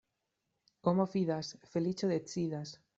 [0.89, 2.79] Homo fidas, feliĉo decidas.